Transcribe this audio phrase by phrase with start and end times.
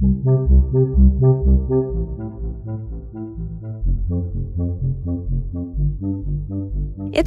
[0.00, 0.14] Это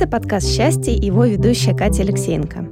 [0.10, 2.70] подкаст «Счастье» и его ведущая Катя Алексеенко.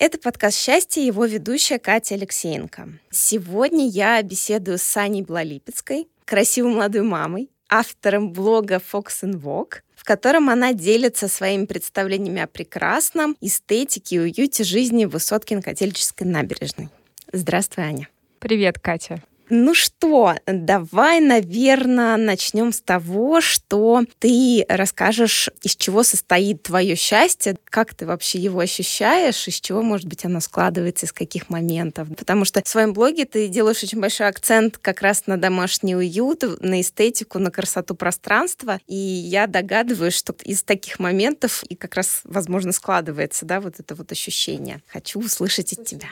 [0.00, 2.88] Это подкаст «Счастье» его ведущая Катя Алексеенко.
[3.10, 10.04] Сегодня я беседую с Саней Блалипецкой, красивой молодой мамой, автором блога Fox and Walk, в
[10.04, 16.90] котором она делится своими представлениями о прекрасном, эстетике и уюте жизни в Высоткин-Котельческой набережной.
[17.32, 18.08] Здравствуй, Аня.
[18.38, 19.20] Привет, Катя.
[19.50, 27.56] Ну что, давай, наверное, начнем с того, что ты расскажешь, из чего состоит твое счастье,
[27.64, 32.08] как ты вообще его ощущаешь, из чего, может быть, оно складывается, из каких моментов.
[32.16, 36.44] Потому что в своем блоге ты делаешь очень большой акцент как раз на домашний уют,
[36.60, 38.80] на эстетику, на красоту пространства.
[38.86, 43.94] И я догадываюсь, что из таких моментов и как раз, возможно, складывается, да, вот это
[43.94, 44.82] вот ощущение.
[44.88, 46.08] Хочу услышать от тебя.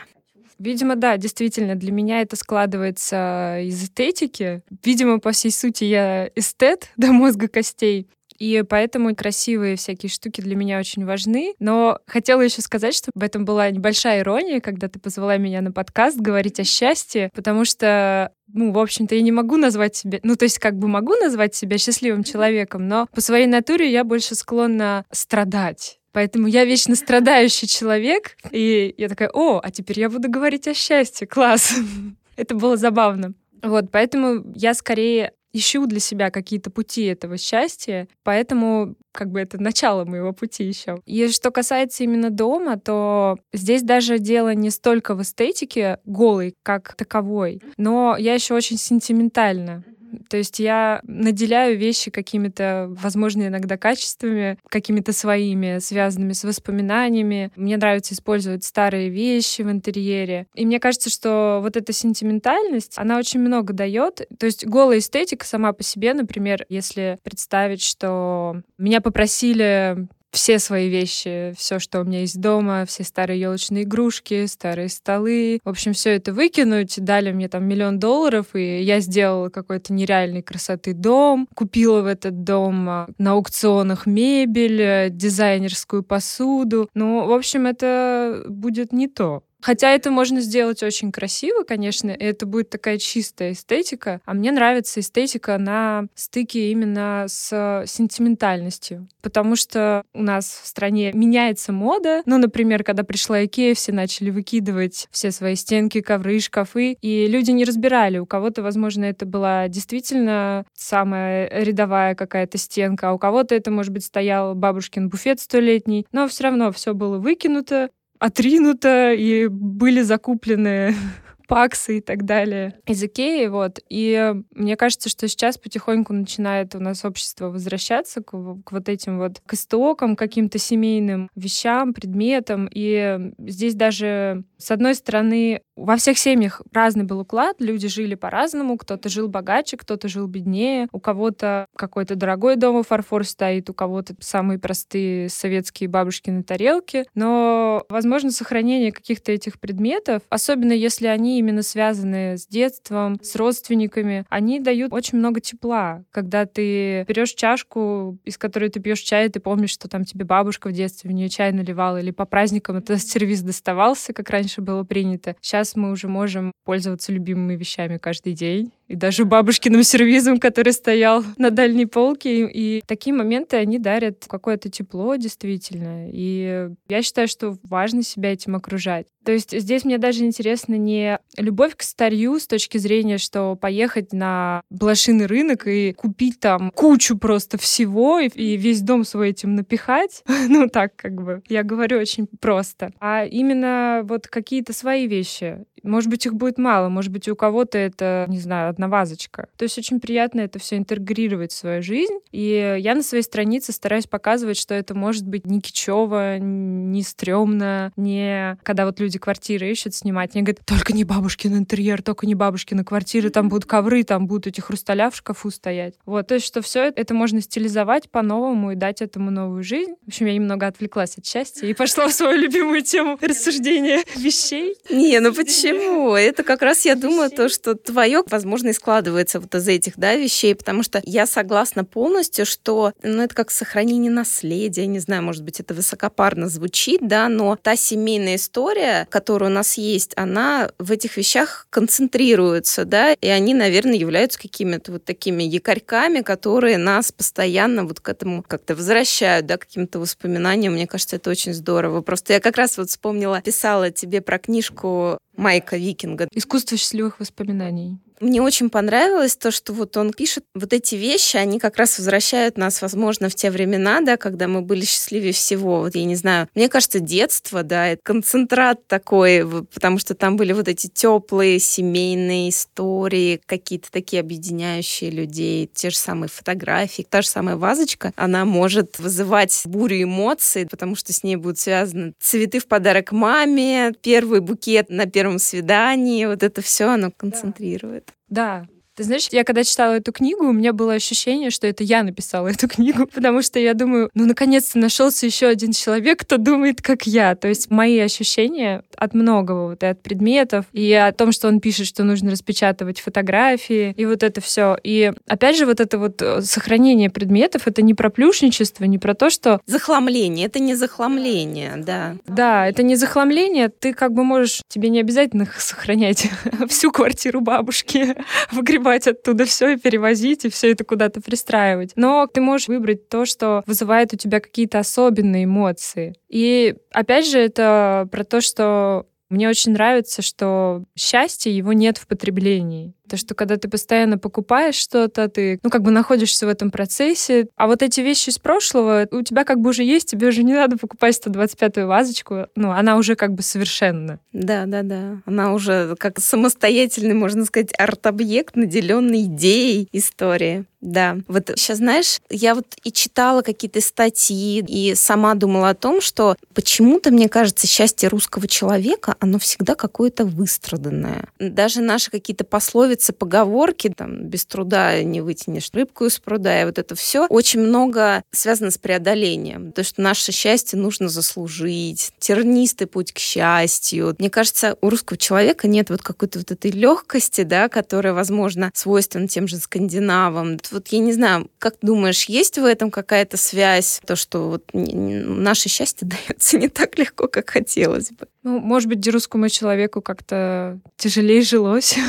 [0.59, 4.63] Видимо, да, действительно, для меня это складывается из эстетики.
[4.85, 8.09] Видимо, по всей сути, я эстет до мозга костей.
[8.39, 11.55] И поэтому красивые всякие штуки для меня очень важны.
[11.59, 15.73] Но хотела еще сказать, что в этом была небольшая ирония, когда ты позвала меня на
[15.73, 20.37] подкаст говорить о счастье, потому что ну, в общем-то, я не могу назвать себя, ну,
[20.37, 24.35] то есть как бы могу назвать себя счастливым человеком, но по своей натуре я больше
[24.35, 25.99] склонна страдать.
[26.17, 28.39] Поэтому я вечно страдающий человек.
[28.51, 31.27] И я такая, о, а теперь я буду говорить о счастье.
[31.27, 31.75] Класс.
[32.37, 33.35] Это было забавно.
[33.63, 39.61] Вот, поэтому я скорее ищу для себя какие-то пути этого счастья, поэтому как бы это
[39.63, 41.01] начало моего пути еще.
[41.07, 46.95] И что касается именно дома, то здесь даже дело не столько в эстетике голой как
[46.95, 49.83] таковой, но я еще очень сентиментальна.
[50.29, 57.51] То есть я наделяю вещи какими-то, возможно, иногда качествами, какими-то своими, связанными с воспоминаниями.
[57.57, 60.47] Мне нравится использовать старые вещи в интерьере.
[60.55, 64.27] И мне кажется, что вот эта сентиментальность, она очень много дает.
[64.39, 70.89] То есть голая эстетика сама по себе, например, если представить, что меня попросили все свои
[70.89, 75.61] вещи, все, что у меня есть дома, все старые елочные игрушки, старые столы.
[75.65, 77.03] В общем, все это выкинуть.
[77.03, 81.49] Дали мне там миллион долларов, и я сделала какой-то нереальной красоты дом.
[81.55, 86.89] Купила в этот дом а, на аукционах мебель, э, дизайнерскую посуду.
[86.95, 89.43] Ну, в общем, это будет не то.
[89.63, 94.21] Хотя это можно сделать очень красиво, конечно, и это будет такая чистая эстетика.
[94.25, 99.09] А мне нравится эстетика на стыке именно с сентиментальностью.
[99.23, 102.23] Потому что у нас в стране меняется мода.
[102.27, 107.51] Ну, например, когда пришла Икея, все начали выкидывать все свои стенки, ковры, шкафы, и люди
[107.51, 108.19] не разбирали.
[108.19, 113.93] У кого-то, возможно, это была действительно самая рядовая какая-то стенка, а у кого-то это, может
[113.93, 116.07] быть, стоял бабушкин буфет столетний.
[116.13, 120.95] Но все равно все было выкинуто, отринуто, и были закуплены
[121.47, 123.81] паксы и так далее из Икеи, вот.
[123.89, 129.19] И мне кажется, что сейчас потихоньку начинает у нас общество возвращаться к, к вот этим
[129.19, 132.69] вот к истокам, каким-то семейным вещам, предметам.
[132.73, 138.79] И здесь даже, с одной стороны, во всех семьях разный был уклад, люди жили по-разному,
[138.79, 144.15] кто-то жил богаче, кто-то жил беднее, у кого-то какой-то дорогой дом фарфор стоит, у кого-то
[144.21, 151.63] самые простые советские бабушкины тарелки, но, возможно, сохранение каких-то этих предметов, особенно если они именно
[151.63, 156.05] связанные с детством, с родственниками, они дают очень много тепла.
[156.11, 160.69] Когда ты берешь чашку, из которой ты пьешь чай, ты помнишь, что там тебе бабушка
[160.69, 164.85] в детстве в нее чай наливала, или по праздникам это сервис доставался, как раньше было
[164.85, 165.37] принято.
[165.41, 171.25] Сейчас мы уже можем пользоваться любимыми вещами каждый день и даже бабушкиным сервизом, который стоял
[171.37, 172.47] на дальней полке.
[172.47, 176.09] И такие моменты, они дарят какое-то тепло действительно.
[176.11, 179.07] И я считаю, что важно себя этим окружать.
[179.25, 184.13] То есть здесь мне даже интересно не любовь к старью с точки зрения, что поехать
[184.13, 189.57] на блошиный рынок и купить там кучу просто всего и, и весь дом свой этим
[189.57, 190.23] напихать.
[190.49, 192.93] ну так как бы, я говорю очень просто.
[193.01, 195.65] А именно вот какие-то свои вещи.
[195.83, 199.49] Может быть, их будет мало, может быть, у кого-то это, не знаю, одна вазочка.
[199.57, 202.19] То есть очень приятно это все интегрировать в свою жизнь.
[202.31, 207.93] И я на своей странице стараюсь показывать, что это может быть не кичево, не стрёмно,
[207.97, 210.35] не когда вот люди квартиры ищут снимать.
[210.35, 214.47] Они говорят, только не бабушкин интерьер, только не бабушкины квартиры, там будут ковры, там будут
[214.47, 215.95] эти хрусталя в шкафу стоять.
[216.05, 219.95] Вот, то есть, что все это можно стилизовать по-новому и дать этому новую жизнь.
[220.05, 224.77] В общем, я немного отвлеклась от счастья и пошла в свою любимую тему рассуждения вещей.
[224.91, 226.15] Не, ну почему?
[226.15, 230.15] Это как раз, я думаю, то, что твое, возможно, и складывается вот из этих, да,
[230.15, 235.43] вещей, потому что я согласна полностью, что, ну, это как сохранение наследия, не знаю, может
[235.43, 240.93] быть, это высокопарно звучит, да, но та семейная история, которая у нас есть, она в
[240.93, 247.85] этих вещах концентрируется, да, и они, наверное, являются какими-то вот такими якорьками, которые нас постоянно
[247.85, 250.75] вот к этому как-то возвращают, да, каким-то воспоминаниям.
[250.75, 252.03] Мне кажется, это очень здорово.
[252.03, 256.29] Просто я как раз вот вспомнила, писала тебе про книжку Майка Викинга.
[256.33, 257.99] Искусство счастливых воспоминаний.
[258.21, 262.57] Мне очень понравилось то, что вот он пишет вот эти вещи, они как раз возвращают
[262.57, 265.81] нас, возможно, в те времена, да, когда мы были счастливее всего.
[265.81, 270.53] Вот я не знаю, мне кажется, детство, да, это концентрат такой, потому что там были
[270.53, 277.29] вот эти теплые семейные истории, какие-то такие объединяющие людей, те же самые фотографии, та же
[277.29, 282.67] самая вазочка, она может вызывать бурю эмоций, потому что с ней будут связаны цветы в
[282.67, 288.06] подарок маме, первый букет на первом свидании, вот это все оно концентрирует.
[288.29, 292.03] Да, ты знаешь, я когда читала эту книгу, у меня было ощущение, что это я
[292.03, 296.81] написала эту книгу, потому что я думаю, ну, наконец-то нашелся еще один человек, кто думает,
[296.81, 297.35] как я.
[297.35, 301.61] То есть мои ощущения от многого, вот и от предметов, и о том, что он
[301.61, 304.79] пишет, что нужно распечатывать фотографии, и вот это все.
[304.83, 309.15] И опять же, вот это вот э, сохранение предметов, это не про плюшничество, не про
[309.15, 309.61] то, что...
[309.67, 312.17] Захламление, это не захламление, да.
[312.27, 316.31] Да, это не захламление, ты как бы можешь, тебе не обязательно сохранять
[316.69, 318.15] всю квартиру бабушки,
[318.53, 321.93] выгребать выгребать оттуда все и перевозить, и все это куда-то пристраивать.
[321.97, 326.15] Но ты можешь выбрать то, что вызывает у тебя какие-то особенные эмоции.
[326.29, 332.07] И опять же, это про то, что мне очень нравится, что счастье его нет в
[332.07, 332.93] потреблении.
[333.09, 337.47] То, что когда ты постоянно покупаешь что-то, ты, ну, как бы находишься в этом процессе.
[337.57, 340.55] А вот эти вещи из прошлого у тебя как бы уже есть, тебе уже не
[340.55, 342.47] надо покупать 125-ю вазочку.
[342.57, 344.19] Ну, она уже как бы совершенна.
[344.33, 345.21] Да, да, да.
[345.25, 350.65] Она уже как самостоятельный, можно сказать, арт-объект, наделенный идеей истории.
[350.87, 351.17] Да.
[351.27, 356.37] Вот сейчас, знаешь, я вот и читала какие-то статьи, и сама думала о том, что
[356.55, 361.29] почему-то, мне кажется, счастье русского человека, оно всегда какое-то выстраданное.
[361.41, 366.79] Даже наши какие-то пословицы поговорки, там, без труда не вытянешь рыбку из пруда, и вот
[366.79, 369.73] это все очень много связано с преодолением.
[369.73, 374.15] То, что наше счастье нужно заслужить, тернистый путь к счастью.
[374.21, 379.27] Мне кажется, у русского человека нет вот какой-то вот этой легкости, да, которая, возможно, свойственна
[379.27, 380.61] тем же скандинавам.
[380.77, 385.71] Вот я не знаю, как думаешь, есть в этом какая-то связь, то, что вот наше
[385.71, 388.27] счастье дается не так легко, как хотелось бы?
[388.43, 391.97] Ну, может быть, русскому человеку как-то тяжелее жилось.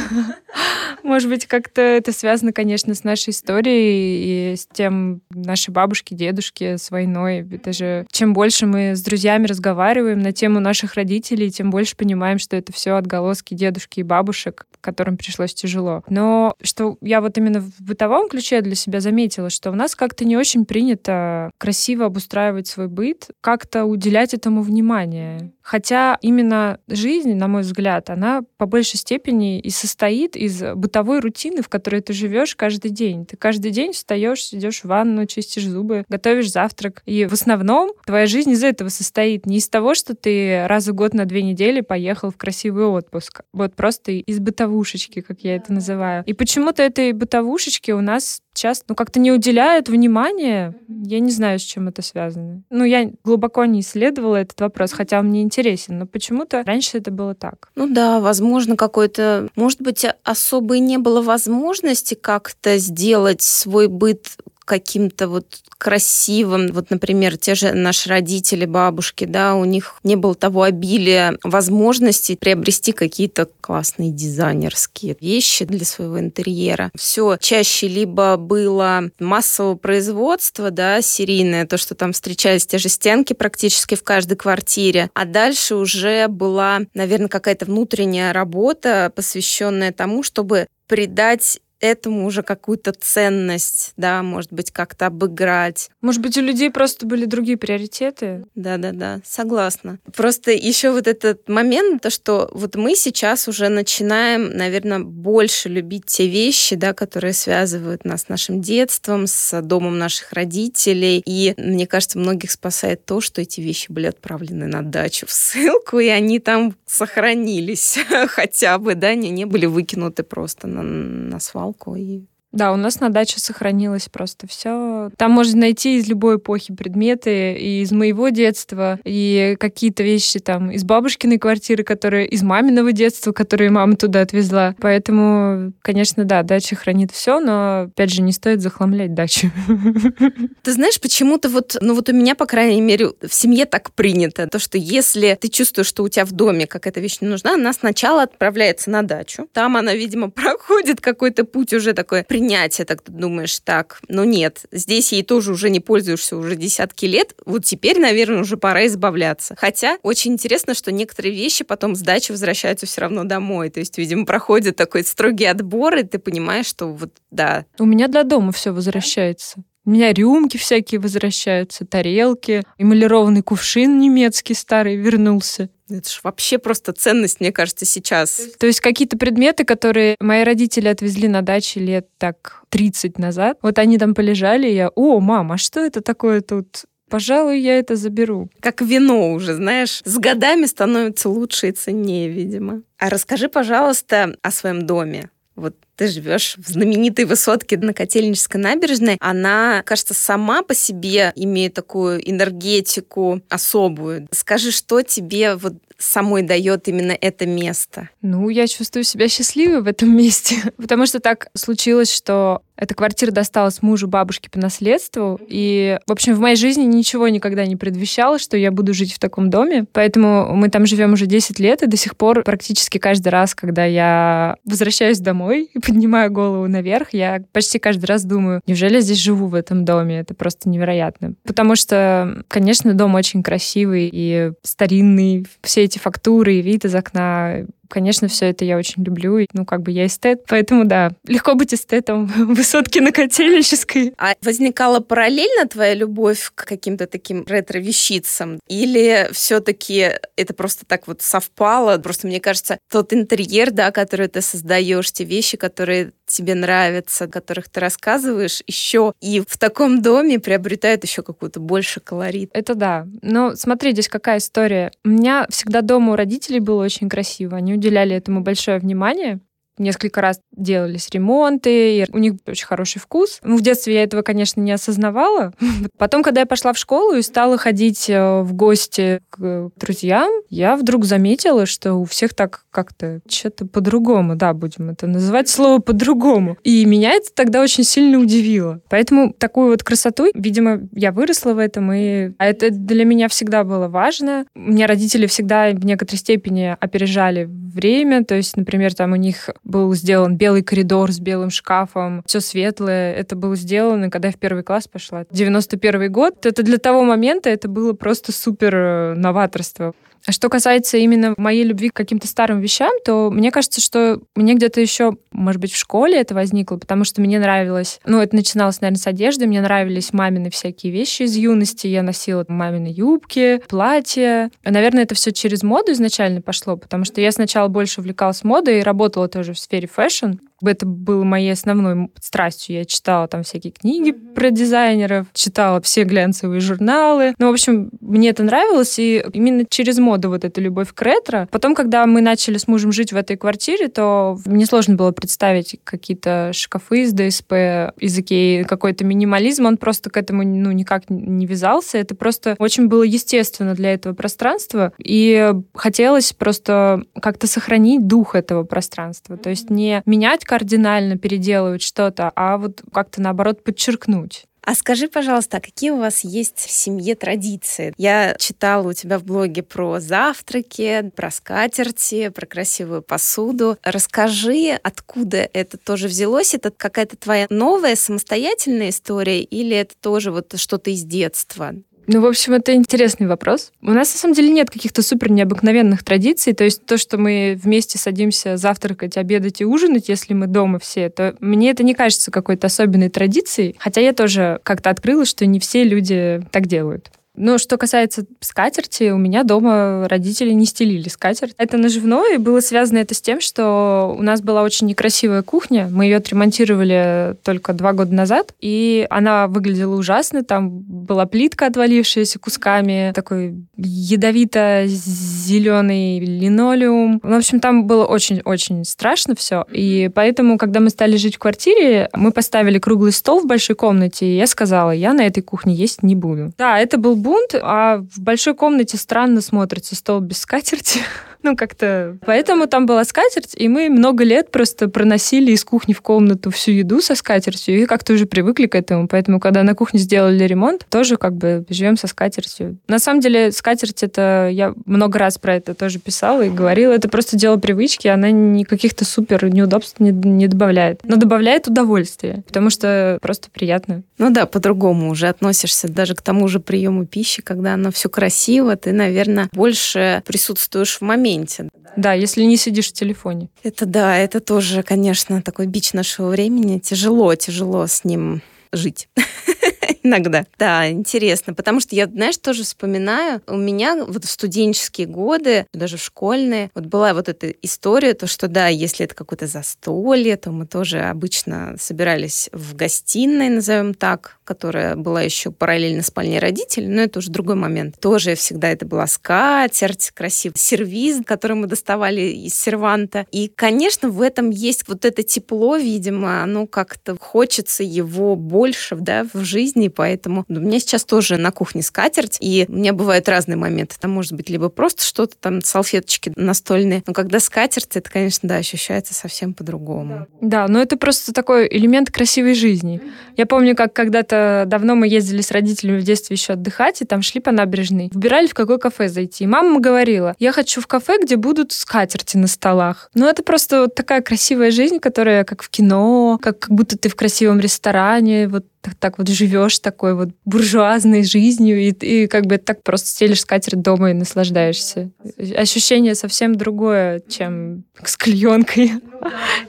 [1.04, 6.76] Может быть, как-то это связано, конечно, с нашей историей и с тем нашей бабушки, дедушки,
[6.76, 7.48] с войной.
[7.52, 12.40] Это же чем больше мы с друзьями разговариваем на тему наших родителей, тем больше понимаем,
[12.40, 16.04] что это все отголоски дедушки и бабушек, которым пришлось тяжело.
[16.08, 20.26] Но что я вот именно в бытовом ключе для себя заметила, что у нас как-то
[20.26, 25.52] не очень принято красиво обустраивать свой быт, как-то уделять этому внимание.
[25.62, 31.62] Хотя именно жизнь, на мой взгляд, она по большей степени и состоит из бытовой рутины,
[31.62, 33.26] в которой ты живешь каждый день.
[33.26, 37.02] Ты каждый день встаешь, идешь в ванну, чистишь зубы, готовишь завтрак.
[37.06, 39.46] И в основном твоя жизнь из этого состоит.
[39.46, 43.42] Не из того, что ты раз в год на две недели поехал в красивый отпуск.
[43.52, 46.24] Вот просто из бытовушечки, как я это называю.
[46.26, 50.76] И почему-то этой бытовушечки у нас часто ну, как-то не уделяют внимания.
[50.88, 52.64] Я не знаю, с чем это связано.
[52.70, 57.12] Ну, я глубоко не исследовала этот вопрос, хотя он мне интересен, но почему-то раньше это
[57.12, 57.70] было так.
[57.76, 64.26] Ну да, возможно, какой-то, может быть, особо и не было возможности как-то сделать свой быт
[64.68, 66.68] каким-то вот красивым.
[66.74, 72.36] Вот, например, те же наши родители, бабушки, да, у них не было того обилия возможностей
[72.36, 76.92] приобрести какие-то классные дизайнерские вещи для своего интерьера.
[76.96, 83.34] Все чаще либо было массового производства, да, серийное, то, что там встречались те же стенки
[83.34, 90.68] практически в каждой квартире, а дальше уже была, наверное, какая-то внутренняя работа, посвященная тому, чтобы
[90.88, 95.90] придать этому уже какую-то ценность, да, может быть, как-то обыграть.
[96.02, 98.46] Может быть, у людей просто были другие приоритеты?
[98.56, 100.00] Да-да-да, согласна.
[100.16, 106.06] Просто еще вот этот момент, то, что вот мы сейчас уже начинаем, наверное, больше любить
[106.06, 111.22] те вещи, да, которые связывают нас с нашим детством, с домом наших родителей.
[111.26, 116.00] И мне кажется, многих спасает то, что эти вещи были отправлены на дачу в ссылку,
[116.00, 121.67] и они там сохранились хотя бы, да, не, не были выкинуты просто на, на свалку
[121.96, 125.12] и да, у нас на даче сохранилось просто все.
[125.18, 130.72] Там можно найти из любой эпохи предметы, и из моего детства, и какие-то вещи там
[130.72, 134.76] из бабушкиной квартиры, которые из маминого детства, которые мама туда отвезла.
[134.80, 139.52] Поэтому, конечно, да, дача хранит все, но, опять же, не стоит захламлять дачу.
[140.64, 144.48] Ты знаешь, почему-то вот, ну вот у меня, по крайней мере, в семье так принято,
[144.48, 147.74] то, что если ты чувствуешь, что у тебя в доме какая-то вещь не нужна, она
[147.74, 149.48] сначала отправляется на дачу.
[149.54, 155.12] Там она, видимо, проходит какой-то путь уже такой принятие, так думаешь, так, ну нет, здесь
[155.12, 159.56] ей тоже уже не пользуешься уже десятки лет, вот теперь, наверное, уже пора избавляться.
[159.58, 163.98] Хотя очень интересно, что некоторые вещи потом с дачи возвращаются все равно домой, то есть,
[163.98, 167.66] видимо, проходит такой строгий отбор, и ты понимаешь, что вот, да.
[167.80, 169.64] У меня для дома все возвращается.
[169.84, 175.70] У меня рюмки всякие возвращаются, тарелки, эмалированный кувшин немецкий старый вернулся.
[175.90, 178.42] Это же вообще просто ценность, мне кажется, сейчас.
[178.60, 183.80] То есть какие-то предметы, которые мои родители отвезли на даче лет так 30 назад, вот
[183.80, 186.86] они там полежали, и я, о, мама, а что это такое тут?
[187.10, 188.50] Пожалуй, я это заберу.
[188.60, 192.82] Как вино уже, знаешь, с годами становится лучше и ценнее, видимо.
[192.98, 195.30] А расскажи, пожалуйста, о своем доме.
[195.56, 201.74] Вот ты живешь в знаменитой высотке на Котельнической набережной, она, кажется, сама по себе имеет
[201.74, 204.28] такую энергетику особую.
[204.32, 208.10] Скажи, что тебе вот самой дает именно это место?
[208.22, 213.32] Ну, я чувствую себя счастливой в этом месте, потому что так случилось, что эта квартира
[213.32, 215.40] досталась мужу бабушки по наследству.
[215.48, 219.20] И, в общем, в моей жизни ничего никогда не предвещало, что я буду жить в
[219.20, 219.86] таком доме.
[219.92, 223.84] Поэтому мы там живем уже 10 лет, и до сих пор практически каждый раз, когда
[223.84, 229.18] я возвращаюсь домой и поднимаю голову наверх, я почти каждый раз думаю, неужели я здесь
[229.18, 230.20] живу в этом доме?
[230.20, 231.34] Это просто невероятно.
[231.44, 235.48] Потому что, конечно, дом очень красивый и старинный.
[235.64, 239.46] Все эти фактуры и вид из окна Конечно, все это я очень люблю.
[239.54, 244.14] Ну, как бы я эстет, поэтому да, легко быть эстетом в высотке на Котельнической.
[244.18, 248.60] А возникала параллельно твоя любовь к каким-то таким ретро-вещицам?
[248.68, 251.98] Или все-таки это просто так вот совпало?
[251.98, 257.28] Просто мне кажется, тот интерьер, да, который ты создаешь, те вещи, которые тебе нравятся, о
[257.28, 262.50] которых ты рассказываешь, еще и в таком доме приобретают еще какую-то больше колорит.
[262.54, 263.08] Это да.
[263.22, 264.92] Но смотри, здесь какая история.
[265.04, 267.58] У меня всегда дома у родителей было очень красиво.
[267.58, 269.40] Они уделяли этому большое внимание
[269.78, 273.40] несколько раз делались ремонты, и у них очень хороший вкус.
[273.44, 275.54] Ну, в детстве я этого, конечно, не осознавала.
[275.98, 280.76] Потом, когда я пошла в школу и стала ходить э, в гости к друзьям, я
[280.76, 286.58] вдруг заметила, что у всех так как-то что-то по-другому, да, будем это называть слово по-другому.
[286.64, 288.82] И меня это тогда очень сильно удивило.
[288.90, 293.64] Поэтому такую вот красоту, видимо, я выросла в этом, и а это для меня всегда
[293.64, 294.46] было важно.
[294.56, 299.94] Меня родители всегда в некоторой степени опережали время, то есть, например, там у них был
[299.94, 303.14] сделан белый коридор с белым шкафом, все светлое.
[303.14, 305.26] Это было сделано, когда я в первый класс пошла.
[305.30, 306.46] 91 год.
[306.46, 309.94] Это для того момента это было просто супер э, новаторство.
[310.30, 314.82] Что касается именно моей любви к каким-то старым вещам, то мне кажется, что мне где-то
[314.82, 319.00] еще, может быть, в школе это возникло, потому что мне нравилось, ну, это начиналось, наверное,
[319.00, 324.52] с одежды, мне нравились мамины всякие вещи из юности, я носила мамины юбки, платья.
[324.64, 328.84] Наверное, это все через моду изначально пошло, потому что я сначала больше увлекалась модой и
[328.84, 330.34] работала тоже в сфере fashion,
[330.64, 332.78] это было моей основной страстью.
[332.78, 337.36] Я читала там всякие книги про дизайнеров, читала все глянцевые журналы.
[337.38, 341.48] Ну, в общем, мне это нравилось, и именно через моду вот эта любовь к ретро.
[341.52, 345.80] Потом, когда мы начали с мужем жить в этой квартире, то мне сложно было представить
[345.84, 349.66] какие-то шкафы из ДСП, из Икеи, какой-то минимализм.
[349.66, 351.98] Он просто к этому ну, никак не вязался.
[351.98, 354.94] Это просто очень было естественно для этого пространства.
[354.98, 359.38] И хотелось просто как-то сохранить дух этого пространства.
[359.38, 364.46] То есть не менять кардинально переделывать что-то, а вот как-то наоборот подчеркнуть.
[364.68, 367.94] А скажи, пожалуйста, а какие у вас есть в семье традиции?
[367.98, 373.78] Я читала у тебя в блоге про завтраки, про скатерти, про красивую посуду.
[373.82, 376.54] Расскажи, откуда это тоже взялось?
[376.54, 381.74] Это какая-то твоя новая самостоятельная история или это тоже вот что-то из детства?
[382.08, 383.74] Ну, в общем, это интересный вопрос.
[383.82, 386.54] У нас, на самом деле, нет каких-то супер необыкновенных традиций.
[386.54, 391.10] То есть то, что мы вместе садимся завтракать, обедать и ужинать, если мы дома все,
[391.10, 393.76] то мне это не кажется какой-то особенной традицией.
[393.78, 397.12] Хотя я тоже как-то открыла, что не все люди так делают.
[397.38, 401.54] Ну, что касается скатерти, у меня дома родители не стелили скатерть.
[401.58, 405.88] Это наживное, и было связано это с тем, что у нас была очень некрасивая кухня.
[405.92, 410.44] Мы ее отремонтировали только два года назад, и она выглядела ужасно.
[410.44, 417.20] Там была плитка, отвалившаяся кусками, такой ядовито-зеленый линолеум.
[417.22, 419.64] В общем, там было очень-очень страшно все.
[419.72, 424.26] И поэтому, когда мы стали жить в квартире, мы поставили круглый стол в большой комнате,
[424.26, 426.52] и я сказала, я на этой кухне есть не буду.
[426.58, 431.02] Да, это был бунт, а в большой комнате странно смотрится стол без скатерти.
[431.44, 432.18] Ну, как-то...
[432.26, 436.72] Поэтому там была скатерть, и мы много лет просто проносили из кухни в комнату всю
[436.72, 439.08] еду со скатертью, и как-то уже привыкли к этому.
[439.08, 442.78] Поэтому, когда на кухне сделали ремонт, тоже как бы живем со скатертью.
[442.88, 444.50] На самом деле, скатерть это...
[444.52, 446.94] Я много раз про это тоже писала и говорила.
[446.94, 451.02] Это просто дело привычки, она никаких-то супер неудобств не, не добавляет.
[451.04, 454.04] Но добавляет удовольствие, потому что просто приятно.
[454.18, 458.76] Ну да, по-другому уже относишься даже к тому же приему пищи, когда оно все красиво,
[458.76, 461.70] ты, наверное, больше присутствуешь в моменте моменте.
[461.96, 463.50] Да, если не сидишь в телефоне.
[463.64, 466.80] Это да, это тоже, конечно, такой бич нашего времени.
[466.80, 468.42] Тяжело, тяжело с ним
[468.72, 469.10] жить.
[470.08, 470.46] Иногда.
[470.58, 471.54] Да, интересно.
[471.54, 476.72] Потому что я, знаешь, тоже вспоминаю, у меня вот в студенческие годы, даже в школьные,
[476.74, 481.00] вот была вот эта история, то, что да, если это какое-то застолье, то мы тоже
[481.02, 487.30] обычно собирались в гостиной, назовем так, которая была еще параллельно спальне родителей, но это уже
[487.30, 488.00] другой момент.
[488.00, 493.26] Тоже всегда это была скатерть, красивый сервиз, который мы доставали из серванта.
[493.32, 499.28] И, конечно, в этом есть вот это тепло, видимо, оно как-то хочется его больше, да,
[499.34, 503.58] в жизни, поэтому у меня сейчас тоже на кухне скатерть, и у меня бывают разные
[503.58, 503.96] моменты.
[504.00, 508.58] Там может быть либо просто что-то там, салфеточки настольные, но когда скатерть, это, конечно, да,
[508.58, 510.28] ощущается совсем по-другому.
[510.40, 513.02] Да, но это просто такой элемент красивой жизни.
[513.36, 517.24] Я помню, как когда-то давно мы ездили с родителями в детстве еще отдыхать, и там
[517.24, 518.12] шли по набережной.
[518.14, 519.46] Выбирали, в какое кафе зайти.
[519.46, 523.10] И мама говорила, я хочу в кафе, где будут скатерти на столах.
[523.16, 527.10] Ну, это просто вот такая красивая жизнь, которая как в кино, как, как будто ты
[527.10, 532.46] в красивом ресторане, вот так, так вот живешь такой вот буржуазной жизнью, и, и как
[532.46, 535.10] бы так просто стелишь скатерть дома и наслаждаешься.
[535.56, 538.94] Ощущение совсем другое, чем с клеенкой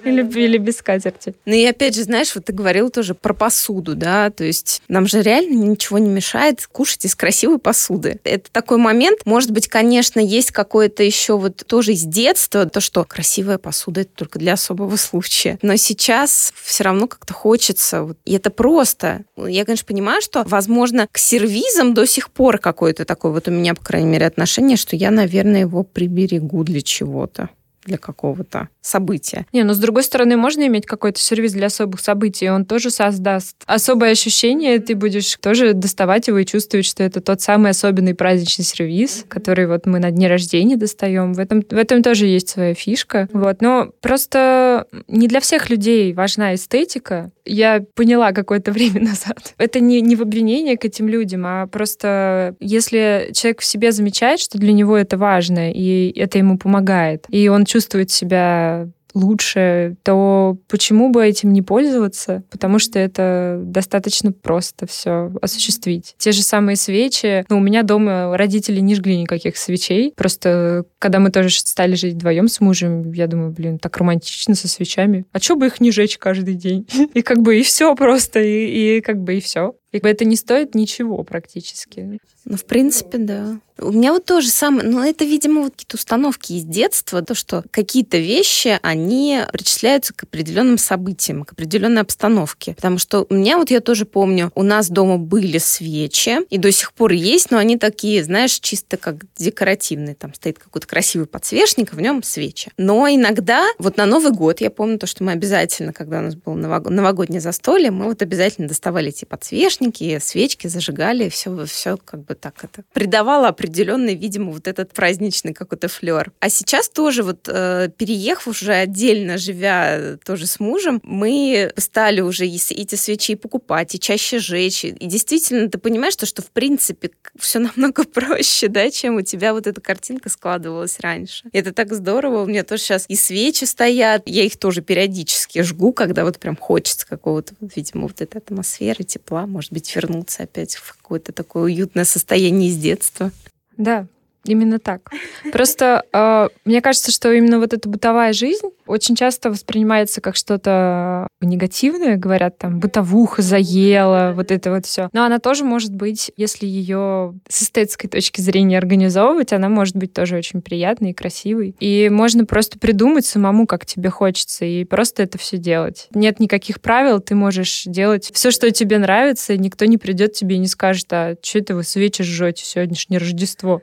[0.04, 1.34] или, или без скатерти.
[1.44, 5.06] Ну и опять же, знаешь, вот ты говорил тоже про посуду, да, то есть нам
[5.06, 8.20] же реально ничего не мешает кушать из красивой посуды.
[8.24, 13.04] Это такой момент, может быть, конечно, есть какое-то еще вот тоже из детства, то, что
[13.04, 15.58] красивая посуда это только для особого случая.
[15.62, 19.24] Но сейчас все равно как-то хочется, вот, и это просто.
[19.36, 23.74] Я, конечно, понимаю, что, возможно, к сервизам до сих пор какое-то такое вот у меня,
[23.74, 27.50] по крайней мере, отношение, что я, наверное, его приберегу для чего-то
[27.88, 29.46] для какого-то события.
[29.52, 33.56] Не, но с другой стороны, можно иметь какой-то сервис для особых событий, он тоже создаст
[33.66, 38.64] особое ощущение, ты будешь тоже доставать его и чувствовать, что это тот самый особенный праздничный
[38.64, 41.34] сервис, который вот мы на дне рождения достаем.
[41.34, 43.28] В этом, в этом тоже есть своя фишка.
[43.32, 43.60] Вот.
[43.60, 47.30] Но просто не для всех людей важна эстетика.
[47.48, 49.54] Я поняла какое-то время назад.
[49.58, 54.40] Это не, не в обвинение к этим людям, а просто если человек в себе замечает,
[54.40, 60.56] что для него это важно, и это ему помогает, и он чувствует себя лучше, то
[60.68, 62.42] почему бы этим не пользоваться?
[62.50, 66.14] Потому что это достаточно просто все осуществить.
[66.18, 67.44] Те же самые свечи.
[67.48, 70.12] Ну, у меня дома родители не жгли никаких свечей.
[70.16, 74.68] Просто когда мы тоже стали жить вдвоем с мужем, я думаю, блин, так романтично со
[74.68, 75.26] свечами.
[75.32, 76.86] А что бы их не жечь каждый день?
[77.14, 79.74] И как бы и все просто, и, и как бы и все.
[79.92, 82.18] И это не стоит ничего практически.
[82.44, 83.58] Ну, в принципе, да.
[83.80, 87.62] У меня вот тоже самое, но это, видимо, вот какие-то установки из детства, то, что
[87.70, 92.74] какие-то вещи, они причисляются к определенным событиям, к определенной обстановке.
[92.74, 96.72] Потому что у меня вот я тоже помню, у нас дома были свечи, и до
[96.72, 100.16] сих пор есть, но они такие, знаешь, чисто как декоративные.
[100.16, 102.72] Там стоит какой-то красивый подсвечник, в нем свечи.
[102.78, 106.34] Но иногда, вот на Новый год, я помню то, что мы обязательно, когда у нас
[106.34, 109.77] было новогоднее застолье, мы вот обязательно доставали эти подсвечники,
[110.20, 115.88] свечки зажигали, все, все как бы так это придавало определенный, видимо, вот этот праздничный какой-то
[115.88, 116.32] флер.
[116.40, 122.46] А сейчас тоже вот э, переехав уже отдельно, живя тоже с мужем, мы стали уже
[122.46, 124.84] эти свечи покупать, и чаще жечь.
[124.84, 129.52] И действительно, ты понимаешь, что, что в принципе все намного проще, да, чем у тебя
[129.52, 131.44] вот эта картинка складывалась раньше.
[131.52, 132.42] И это так здорово.
[132.42, 136.56] У меня тоже сейчас и свечи стоят, я их тоже периодически жгу, когда вот прям
[136.56, 141.64] хочется какого-то, видимо, вот этой атмосферы, тепла, может может быть, вернуться опять в какое-то такое
[141.64, 143.30] уютное состояние из детства.
[143.76, 144.06] Да,
[144.44, 145.10] Именно так.
[145.52, 151.28] Просто э, мне кажется, что именно вот эта бытовая жизнь очень часто воспринимается как что-то
[151.40, 155.08] негативное, говорят там бытовуха заела, вот это вот все.
[155.12, 160.12] Но она тоже может быть, если ее с эстетской точки зрения организовывать, она может быть
[160.12, 161.76] тоже очень приятной и красивой.
[161.80, 166.08] И можно просто придумать самому, как тебе хочется, и просто это все делать.
[166.14, 170.56] Нет никаких правил, ты можешь делать все, что тебе нравится, и никто не придет тебе
[170.56, 173.82] и не скажет, а что это вы свечи жжете сегодняшнее Рождество.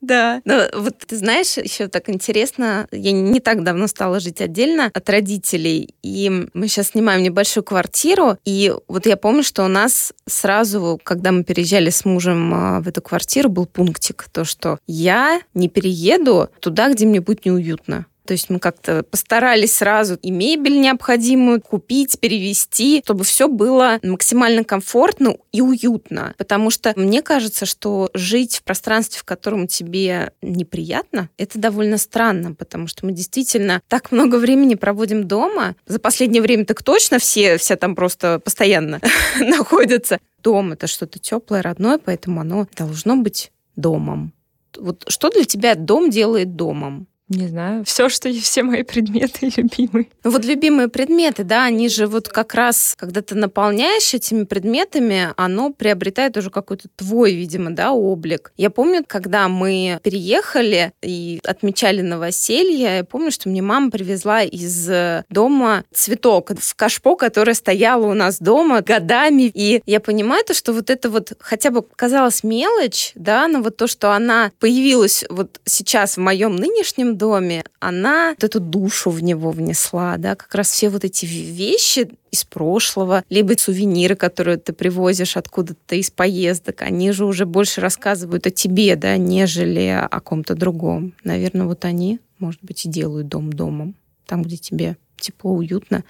[0.00, 0.40] Да.
[0.44, 5.08] Ну, вот ты знаешь, еще так интересно, я не так давно стала жить отдельно от
[5.10, 10.98] родителей, и мы сейчас снимаем небольшую квартиру, и вот я помню, что у нас сразу,
[11.02, 15.68] когда мы переезжали с мужем а, в эту квартиру, был пунктик, то, что я не
[15.68, 18.06] перееду туда, где мне будет неуютно.
[18.30, 24.62] То есть мы как-то постарались сразу и мебель необходимую купить, перевести, чтобы все было максимально
[24.62, 26.32] комфортно и уютно.
[26.38, 32.54] Потому что мне кажется, что жить в пространстве, в котором тебе неприятно, это довольно странно,
[32.54, 35.74] потому что мы действительно так много времени проводим дома.
[35.88, 39.00] За последнее время так точно все, все там просто постоянно
[39.40, 40.20] находятся.
[40.40, 44.32] Дом— это что-то теплое, родное, поэтому оно должно быть домом.
[44.78, 47.08] Вот что для тебя дом делает домом?
[47.30, 50.08] Не знаю, все, что и все мои предметы любимые.
[50.24, 55.28] Ну вот любимые предметы, да, они же вот как раз, когда ты наполняешь этими предметами,
[55.36, 58.52] оно приобретает уже какой-то твой, видимо, да, облик.
[58.56, 64.90] Я помню, когда мы переехали и отмечали новоселье, я помню, что мне мама привезла из
[65.28, 69.52] дома цветок в кашпо, которое стояло у нас дома годами.
[69.54, 73.76] И я понимаю то, что вот это вот хотя бы казалось мелочь, да, но вот
[73.76, 79.22] то, что она появилась вот сейчас в моем нынешнем доме, она вот эту душу в
[79.22, 84.72] него внесла, да, как раз все вот эти вещи из прошлого, либо сувениры, которые ты
[84.72, 90.54] привозишь откуда-то из поездок, они же уже больше рассказывают о тебе, да, нежели о ком-то
[90.54, 91.12] другом.
[91.24, 93.94] Наверное, вот они, может быть, и делают дом домом,
[94.26, 96.04] там, где тебе тепло, уютно,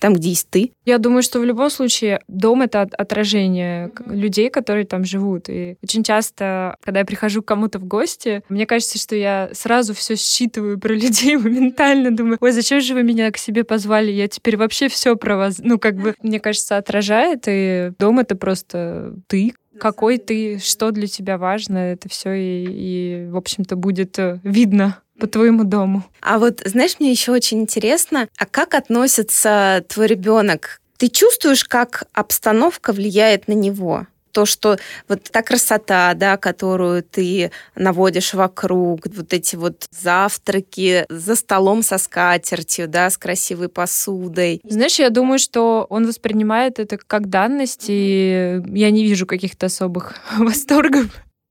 [0.00, 0.72] там, где есть ты.
[0.84, 5.48] Я думаю, что в любом случае дом— это отражение людей, которые там живут.
[5.48, 9.94] И очень часто, когда я прихожу к кому-то в гости, мне кажется, что я сразу
[9.94, 14.10] все считываю про людей моментально, думаю, ой, зачем же вы меня к себе позвали?
[14.10, 18.36] Я теперь вообще все про вас, ну, как бы, мне кажется, отражает, и дом— это
[18.36, 24.18] просто ты, какой ты, что для тебя важно, это все и, и в общем-то, будет
[24.18, 26.02] э, видно по твоему дому.
[26.20, 30.80] А вот, знаешь, мне еще очень интересно, а как относится твой ребенок?
[30.96, 34.06] Ты чувствуешь, как обстановка влияет на него?
[34.32, 34.78] то, что
[35.08, 41.98] вот та красота, да, которую ты наводишь вокруг, вот эти вот завтраки за столом со
[41.98, 44.60] скатертью, да, с красивой посудой.
[44.64, 50.14] Знаешь, я думаю, что он воспринимает это как данность, и я не вижу каких-то особых
[50.38, 51.06] восторгов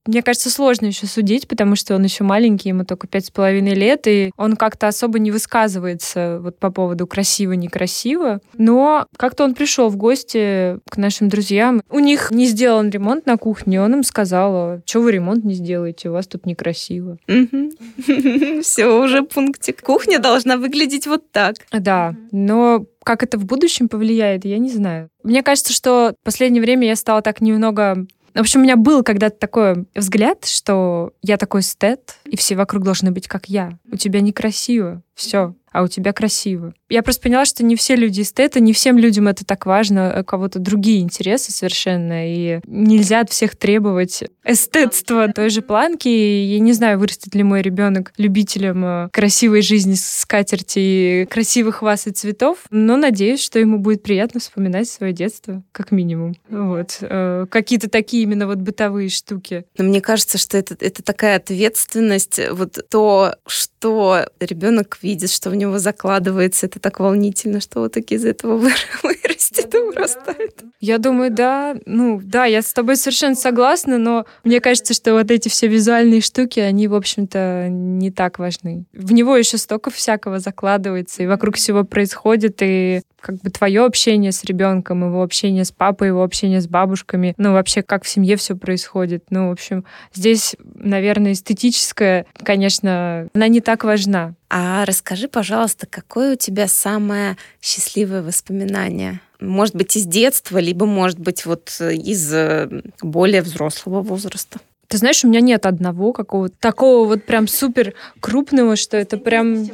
[0.05, 3.75] мне кажется, сложно еще судить, потому что он еще маленький, ему только пять с половиной
[3.75, 8.39] лет, и он как-то особо не высказывается вот по поводу красиво-некрасиво.
[8.57, 11.81] Но как-то он пришел в гости к нашим друзьям.
[11.89, 16.09] У них не сделан ремонт на кухне, он им сказал, что вы ремонт не сделаете,
[16.09, 17.17] у вас тут некрасиво.
[18.63, 19.81] Все, уже пунктик.
[19.81, 21.55] Кухня должна выглядеть вот так.
[21.71, 25.09] Да, но как это в будущем повлияет, я не знаю.
[25.23, 29.03] Мне кажется, что в последнее время я стала так немного в общем, у меня был
[29.03, 33.77] когда-то такой взгляд, что я такой стет, и все вокруг должны быть как я.
[33.91, 35.01] У тебя некрасиво.
[35.19, 36.73] Все а у тебя красиво.
[36.89, 40.21] Я просто поняла, что не все люди эстеты, не всем людям это так важно, а
[40.21, 46.07] у кого-то другие интересы совершенно, и нельзя от всех требовать эстетства той же планки.
[46.07, 52.07] Я не знаю, вырастет ли мой ребенок любителем э, красивой жизни с скатерти, красивых вас
[52.07, 56.35] и цветов, но надеюсь, что ему будет приятно вспоминать свое детство, как минимум.
[56.49, 56.97] Вот.
[57.01, 59.65] Э, какие-то такие именно вот бытовые штуки.
[59.77, 65.55] Но мне кажется, что это, это такая ответственность, вот то, что ребенок видит, что в
[65.55, 66.65] него закладывается.
[66.65, 68.57] Это так волнительно, что вот таки из этого
[69.03, 70.63] вырастет и вырастает.
[70.79, 71.75] Я думаю, да.
[71.85, 76.21] Ну, да, я с тобой совершенно согласна, но мне кажется, что вот эти все визуальные
[76.21, 78.85] штуки, они, в общем-то, не так важны.
[78.93, 84.31] В него еще столько всякого закладывается, и вокруг всего происходит, и как бы твое общение
[84.31, 88.37] с ребенком, его общение с папой, его общение с бабушками, ну, вообще, как в семье
[88.37, 89.25] все происходит.
[89.29, 94.35] Ну, в общем, здесь, наверное, эстетическое, конечно, она не так важна.
[94.49, 99.21] А расскажи, пожалуйста, какое у тебя самое счастливое воспоминание?
[99.39, 102.67] Может быть, из детства, либо, может быть, вот из э,
[103.01, 104.59] более взрослого возраста?
[104.87, 109.69] Ты знаешь, у меня нет одного какого-то такого вот прям супер крупного, что это прям...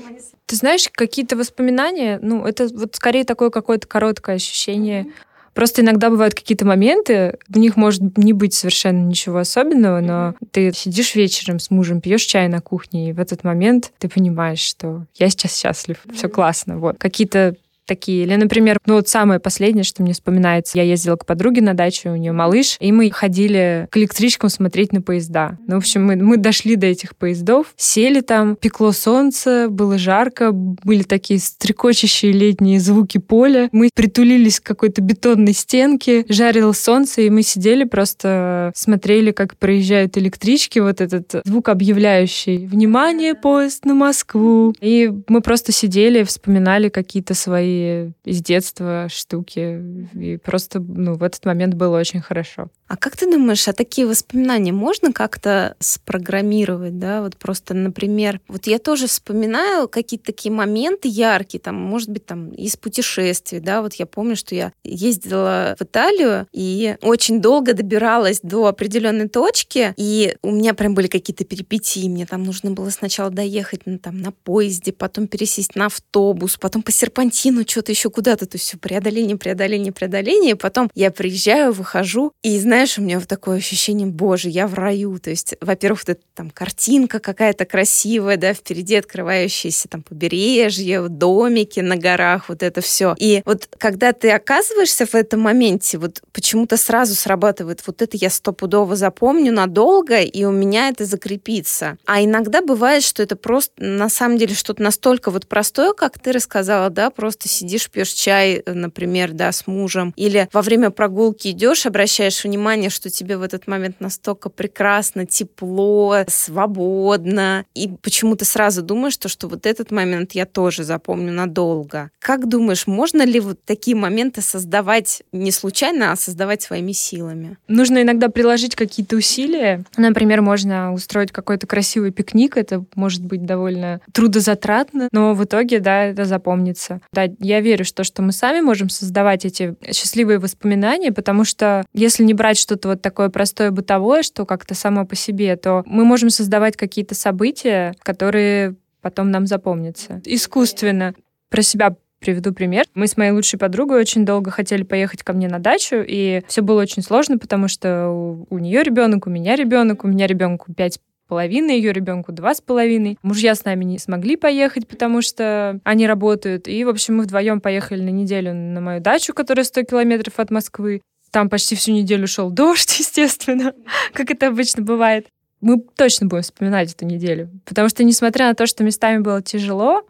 [0.46, 5.08] Ты знаешь, какие-то воспоминания, ну, это вот скорее такое какое-то короткое ощущение
[5.56, 10.74] Просто иногда бывают какие-то моменты, в них может не быть совершенно ничего особенного, но ты
[10.74, 15.06] сидишь вечером с мужем, пьешь чай на кухне, и в этот момент ты понимаешь, что
[15.16, 16.78] я сейчас счастлив, все классно.
[16.78, 16.98] Вот.
[17.00, 17.56] Какие-то
[17.86, 18.24] такие.
[18.24, 22.10] Или, например, ну вот самое последнее, что мне вспоминается, я ездила к подруге на дачу,
[22.10, 25.58] у нее малыш, и мы ходили к электричкам смотреть на поезда.
[25.68, 30.52] Ну, в общем, мы, мы дошли до этих поездов, сели там, пекло солнце, было жарко,
[30.52, 33.70] были такие стрекочущие летние звуки поля.
[33.72, 40.18] Мы притулились к какой-то бетонной стенке, жарило солнце, и мы сидели просто смотрели, как проезжают
[40.18, 47.34] электрички, вот этот звук объявляющий «Внимание, поезд на Москву!» И мы просто сидели, вспоминали какие-то
[47.34, 47.75] свои
[48.24, 50.08] из детства штуки.
[50.14, 52.70] И просто ну, в этот момент было очень хорошо.
[52.88, 57.22] А как ты думаешь, а такие воспоминания можно как-то спрограммировать, да?
[57.22, 62.52] Вот просто, например, вот я тоже вспоминаю какие-то такие моменты яркие, там, может быть, там,
[62.52, 63.82] из путешествий, да?
[63.82, 69.94] Вот я помню, что я ездила в Италию и очень долго добиралась до определенной точки,
[69.98, 74.20] и у меня прям были какие-то перипетии, мне там нужно было сначала доехать ну, там,
[74.20, 78.78] на поезде, потом пересесть на автобус, потом по серпантину что-то еще куда-то, то есть все
[78.78, 84.08] преодоление, преодоление, преодоление, и потом я приезжаю, выхожу, и, знаешь, у меня вот такое ощущение,
[84.08, 85.20] боже, я в раю.
[85.20, 91.80] То есть, во-первых, вот эта там картинка какая-то красивая, да, впереди открывающиеся там побережье, домики
[91.80, 93.16] на горах, вот это все.
[93.18, 98.30] И вот когда ты оказываешься в этом моменте, вот почему-то сразу срабатывает, вот это я
[98.30, 101.98] стопудово запомню надолго, и у меня это закрепится.
[102.06, 106.32] А иногда бывает, что это просто на самом деле что-то настолько вот простое, как ты
[106.32, 111.86] рассказала, да, просто сидишь, пьешь чай, например, да, с мужем, или во время прогулки идешь,
[111.86, 119.18] обращаешь внимание что тебе в этот момент настолько прекрасно, тепло, свободно, и почему-то сразу думаешь,
[119.18, 122.10] то, что вот этот момент я тоже запомню надолго.
[122.20, 127.58] Как думаешь, можно ли вот такие моменты создавать не случайно, а создавать своими силами?
[127.68, 129.84] Нужно иногда приложить какие-то усилия.
[129.98, 136.06] Например, можно устроить какой-то красивый пикник, это может быть довольно трудозатратно, но в итоге, да,
[136.06, 137.02] это запомнится.
[137.12, 142.24] Да, я верю, что, что мы сами можем создавать эти счастливые воспоминания, потому что если
[142.24, 146.32] не брать что-то вот такое простое бытовое, что как-то само по себе, то мы можем
[146.32, 150.24] создавать какие-то события, которые потом нам запомнятся.
[150.26, 151.14] Искусственно.
[151.50, 152.86] Про себя приведу пример.
[152.96, 156.64] Мы с моей лучшей подругой очень долго хотели поехать ко мне на дачу, и все
[156.64, 160.74] было очень сложно, потому что у, у нее ребенок, у меня ребенок, у меня ребенку
[160.74, 163.18] 5 половина ее ребенку два с половиной.
[163.22, 166.68] Мужья с нами не смогли поехать, потому что они работают.
[166.68, 170.52] И, в общем, мы вдвоем поехали на неделю на мою дачу, которая 100 километров от
[170.52, 171.02] Москвы.
[171.32, 173.74] Там почти всю неделю шел дождь, естественно,
[174.14, 175.28] как это обычно бывает.
[175.62, 180.04] Мы точно будем вспоминать эту неделю, потому что, несмотря на то, что местами было тяжело,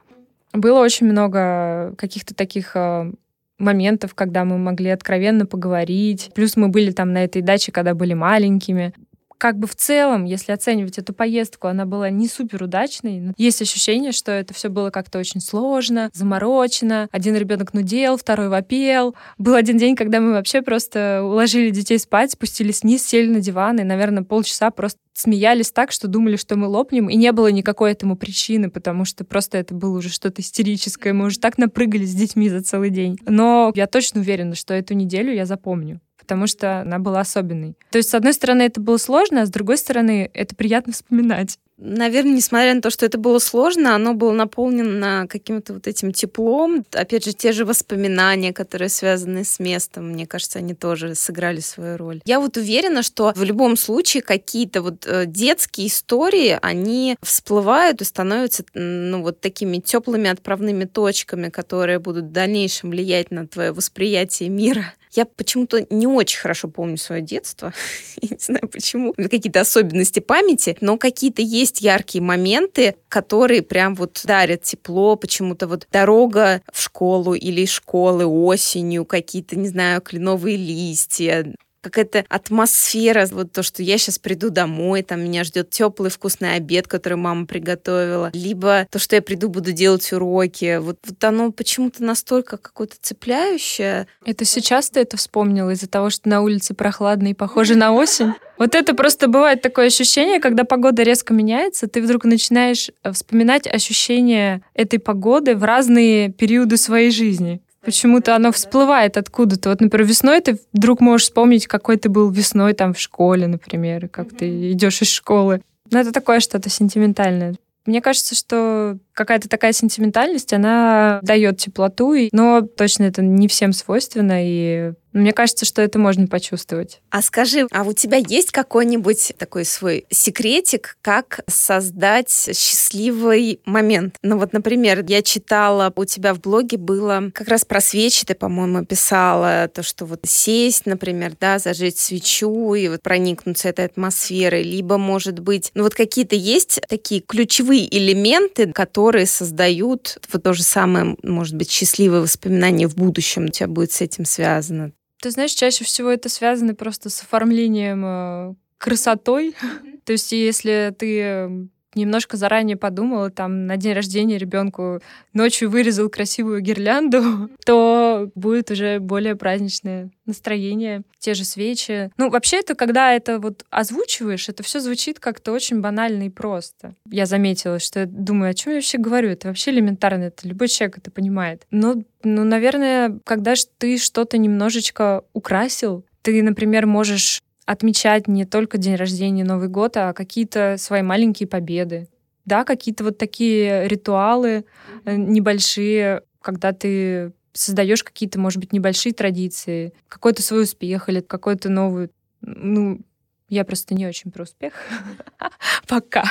[0.52, 3.12] было очень много каких-то таких а,
[3.58, 6.32] моментов, когда мы могли откровенно поговорить.
[6.36, 8.94] Плюс мы были там на этой даче, когда были маленькими
[9.38, 13.34] как бы в целом, если оценивать эту поездку, она была не супер удачной.
[13.38, 17.08] Есть ощущение, что это все было как-то очень сложно, заморочено.
[17.12, 19.16] Один ребенок нудел, второй вопел.
[19.38, 23.80] Был один день, когда мы вообще просто уложили детей спать, спустились вниз, сели на диван
[23.80, 27.92] и, наверное, полчаса просто смеялись так, что думали, что мы лопнем, и не было никакой
[27.92, 31.14] этому причины, потому что просто это было уже что-то истерическое.
[31.14, 33.18] Мы уже так напрыгали с детьми за целый день.
[33.26, 37.76] Но я точно уверена, что эту неделю я запомню потому что она была особенной.
[37.92, 41.60] То есть, с одной стороны, это было сложно, а с другой стороны, это приятно вспоминать
[41.78, 46.86] наверное, несмотря на то, что это было сложно, оно было наполнено каким-то вот этим теплом.
[46.92, 51.98] Опять же, те же воспоминания, которые связаны с местом, мне кажется, они тоже сыграли свою
[51.98, 52.22] роль.
[52.26, 58.06] Я вот уверена, что в любом случае какие-то вот э, детские истории, они всплывают и
[58.06, 64.50] становятся ну, вот такими теплыми отправными точками, которые будут в дальнейшем влиять на твое восприятие
[64.50, 64.94] мира.
[65.16, 67.74] Я почему-то не очень хорошо помню свое детство.
[68.22, 69.14] Я не знаю почему.
[69.14, 75.16] Какие-то особенности памяти, но какие-то есть яркие моменты, которые прям вот дарят тепло.
[75.16, 81.54] Почему-то вот дорога в школу или из школы осенью, какие-то, не знаю, кленовые листья,
[81.86, 86.88] какая-то атмосфера, вот то, что я сейчас приду домой, там меня ждет теплый вкусный обед,
[86.88, 90.78] который мама приготовила, либо то, что я приду, буду делать уроки.
[90.78, 94.08] Вот, вот оно почему-то настолько какое-то цепляющее.
[94.26, 98.34] Это сейчас ты это вспомнила из-за того, что на улице прохладно и похоже на осень?
[98.58, 103.68] Вот это просто бывает такое ощущение, когда погода резко меняется, ты вдруг начинаешь э, вспоминать
[103.68, 107.60] ощущения этой погоды в разные периоды своей жизни.
[107.86, 109.70] Почему-то оно всплывает откуда-то.
[109.70, 114.10] Вот, например, весной ты вдруг можешь вспомнить, какой ты был весной там в школе, например,
[114.10, 115.62] как ты идешь из школы.
[115.92, 117.56] Но это такое что-то сентиментальное.
[117.86, 124.40] Мне кажется, что какая-то такая сентиментальность, она дает теплоту, но точно это не всем свойственно,
[124.44, 127.00] и мне кажется, что это можно почувствовать.
[127.10, 134.18] А скажи, а у тебя есть какой-нибудь такой свой секретик, как создать счастливый момент?
[134.22, 138.36] Ну вот, например, я читала, у тебя в блоге было как раз про свечи, ты,
[138.36, 144.64] по-моему, писала, то, что вот сесть, например, да, зажечь свечу и вот проникнуться этой атмосферой,
[144.64, 150.64] либо, может быть, ну вот какие-то есть такие ключевые элементы, которые создают вот то же
[150.64, 154.92] самое, может быть, счастливые воспоминания в будущем у тебя будет с этим связано?
[155.22, 159.56] Ты знаешь, чаще всего это связано просто с оформлением э, красотой.
[160.04, 165.00] То есть, если ты немножко заранее подумала, там, на день рождения ребенку
[165.34, 167.95] ночью вырезал красивую гирлянду, то
[168.36, 172.12] будет уже более праздничное настроение, те же свечи.
[172.18, 176.96] Ну, вообще это, когда это вот озвучиваешь, это все звучит как-то очень банально и просто.
[177.10, 179.30] Я заметила, что я думаю, о чем я вообще говорю?
[179.30, 181.66] Это вообще элементарно, это любой человек это понимает.
[181.72, 188.96] Но, ну, наверное, когда ты что-то немножечко украсил, ты, например, можешь отмечать не только день
[188.96, 192.08] рождения, Новый год, а какие-то свои маленькие победы.
[192.46, 194.66] Да, какие-то вот такие ритуалы
[195.06, 201.70] э, небольшие, когда ты создаешь какие-то, может быть, небольшие традиции, какой-то свой успех или какой-то
[201.70, 202.10] новый,
[202.42, 203.02] ну,
[203.50, 204.74] я просто не очень про успех.
[205.88, 206.24] Пока.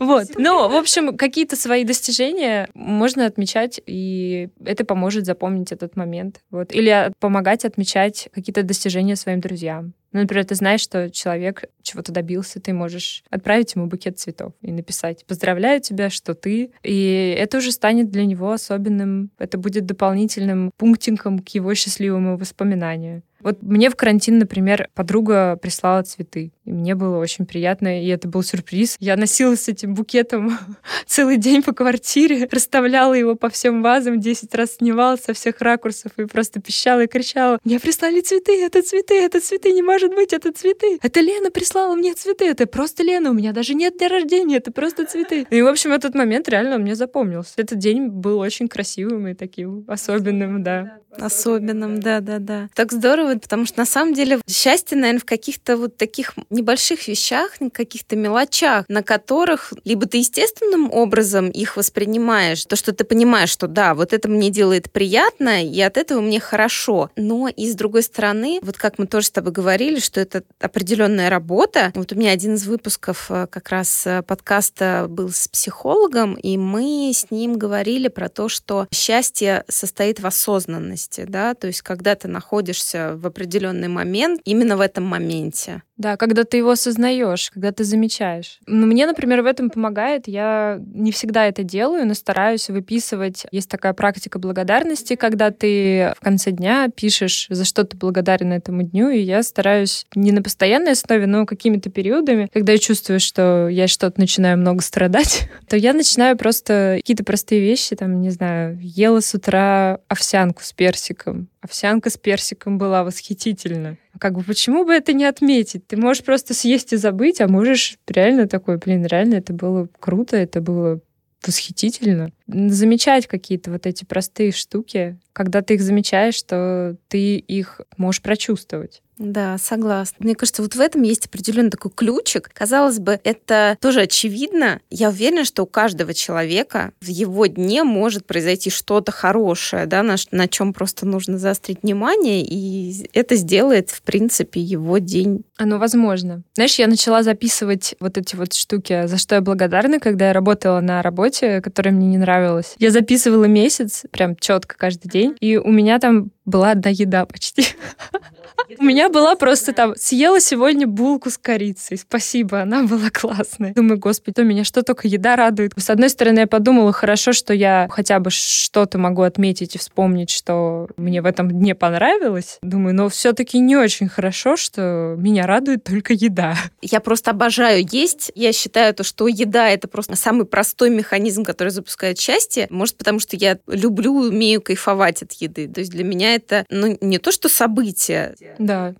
[0.00, 0.28] Вот.
[0.38, 6.40] Ну, в общем, какие-то свои достижения можно отмечать, и это поможет запомнить этот момент.
[6.50, 6.72] Вот.
[6.72, 9.92] Или помогать отмечать какие-то достижения своим друзьям.
[10.12, 14.72] Ну, например, ты знаешь, что человек чего-то добился, ты можешь отправить ему букет цветов и
[14.72, 16.70] написать «Поздравляю тебя, что ты».
[16.82, 23.22] И это уже станет для него особенным, это будет дополнительным пунктиком к его счастливому воспоминанию.
[23.44, 26.53] Вот мне в карантин, например, подруга прислала цветы.
[26.64, 28.96] И мне было очень приятно, и это был сюрприз.
[28.98, 30.58] Я носила с этим букетом
[31.06, 36.12] целый день по квартире, расставляла его по всем вазам, 10 раз снимала со всех ракурсов
[36.16, 37.58] и просто пищала и кричала.
[37.64, 40.98] Мне прислали цветы, это цветы, это цветы, не может быть, это цветы.
[41.02, 44.72] Это Лена прислала мне цветы, это просто Лена, у меня даже нет дня рождения, это
[44.72, 45.46] просто цветы.
[45.50, 47.54] И, в общем, этот момент реально мне запомнился.
[47.56, 50.98] Этот день был очень красивым и таким особенным, да.
[51.18, 52.68] Особенным, да-да-да.
[52.74, 57.58] Так здорово, потому что на самом деле счастье, наверное, в каких-то вот таких небольших вещах,
[57.72, 63.66] каких-то мелочах, на которых либо ты естественным образом их воспринимаешь, то, что ты понимаешь, что
[63.66, 67.10] да, вот это мне делает приятно, и от этого мне хорошо.
[67.16, 71.30] Но и с другой стороны, вот как мы тоже с тобой говорили, что это определенная
[71.30, 71.92] работа.
[71.94, 76.56] Вот у меня один из выпусков э, как раз э, подкаста был с психологом, и
[76.56, 82.14] мы с ним говорили про то, что счастье состоит в осознанности, да, то есть когда
[82.14, 85.82] ты находишься в определенный момент, именно в этом моменте.
[85.96, 88.58] Да, когда ты его осознаешь, когда ты замечаешь.
[88.66, 90.26] Ну, мне, например, в этом помогает.
[90.26, 93.46] Я не всегда это делаю, но стараюсь выписывать.
[93.52, 98.82] Есть такая практика благодарности, когда ты в конце дня пишешь, за что ты благодарен этому
[98.82, 103.68] дню, и я стараюсь не на постоянной основе, но какими-то периодами, когда я чувствую, что
[103.68, 108.78] я что-то начинаю много страдать, то я начинаю просто какие-то простые вещи, там, не знаю,
[108.80, 113.96] ела с утра овсянку с персиком, овсянка с персиком была восхитительна.
[114.18, 115.86] Как бы почему бы это не отметить?
[115.86, 120.36] Ты можешь просто съесть и забыть, а можешь реально такой, блин, реально это было круто,
[120.36, 121.00] это было
[121.44, 122.32] восхитительно.
[122.46, 129.02] Замечать какие-то вот эти простые штуки, когда ты их замечаешь, что ты их можешь прочувствовать.
[129.18, 130.16] Да, согласна.
[130.18, 132.50] Мне кажется, вот в этом есть определенный такой ключик.
[132.52, 134.80] Казалось бы, это тоже очевидно.
[134.90, 140.16] Я уверена, что у каждого человека в его дне может произойти что-то хорошее, да, на,
[140.32, 145.44] на чем просто нужно заострить внимание, и это сделает, в принципе, его день.
[145.56, 146.42] Оно возможно.
[146.54, 150.80] Знаешь, я начала записывать вот эти вот штуки, за что я благодарна, когда я работала
[150.80, 152.74] на работе, которая мне не нравилась.
[152.78, 157.66] Я записывала месяц, прям четко каждый день, и у меня там была одна еда почти.
[158.78, 163.74] У меня была просто там, съела сегодня булку с корицей, спасибо, она была классная.
[163.74, 165.72] Думаю, господи, то меня что только еда радует.
[165.76, 170.30] С одной стороны, я подумала, хорошо, что я хотя бы что-то могу отметить и вспомнить,
[170.30, 172.58] что мне в этом дне понравилось.
[172.62, 176.56] Думаю, но все-таки не очень хорошо, что меня радует только еда.
[176.80, 178.32] Я просто обожаю есть.
[178.34, 182.66] Я считаю, то, что еда— это просто самый простой механизм, который запускает счастье.
[182.70, 185.68] Может, потому что я люблю, умею кайфовать от еды.
[185.68, 188.94] То есть для меня это ну, не то, что событие, да,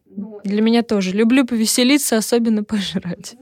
[0.44, 1.10] для меня тоже.
[1.12, 3.36] Люблю повеселиться, особенно пожрать.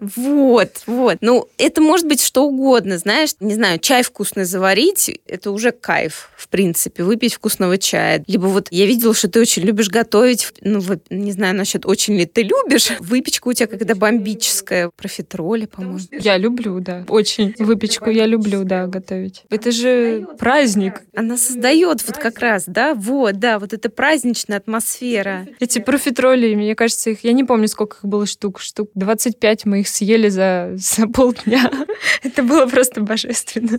[0.00, 1.18] Вот, вот.
[1.20, 3.30] Ну, это может быть что угодно, знаешь.
[3.40, 8.22] Не знаю, чай вкусный заварить, это уже кайф, в принципе, выпить вкусного чая.
[8.26, 12.16] Либо вот я видела, что ты очень любишь готовить, ну, вот, не знаю насчет очень
[12.16, 12.90] ли ты любишь.
[13.00, 15.98] Выпечка у тебя когда бомбическая, профитроли, по-моему.
[16.12, 17.54] Я люблю, да, очень.
[17.58, 19.44] Выпечку я люблю, да, готовить.
[19.50, 21.02] Это же праздник.
[21.14, 25.46] Она создает вот как раз, да, вот, да, вот эта праздничная атмосфера.
[25.60, 28.90] Эти профитроли, мне кажется, их, я не помню, сколько их было штук, штук
[29.22, 31.70] 25 мы их съели за, за полдня.
[32.22, 33.78] Это было просто божественно.